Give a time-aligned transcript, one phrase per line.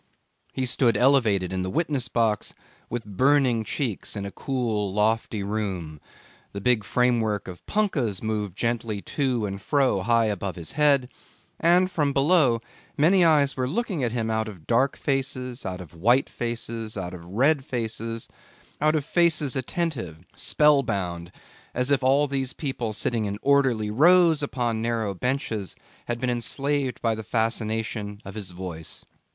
[0.51, 2.55] He stood elevated in the witness box,
[2.89, 6.01] with burning cheeks in a cool lofty room:
[6.53, 11.07] the big framework of punkahs moved gently to and fro high above his head,
[11.59, 12.61] and from below
[12.97, 17.13] many eyes were looking at him out of dark faces, out of white faces, out
[17.13, 18.27] of red faces,
[18.81, 21.31] out of faces attentive, spellbound,
[21.75, 25.75] as if all these people sitting in orderly rows upon narrow benches
[26.07, 29.05] had been enslaved by the fascination of his voice.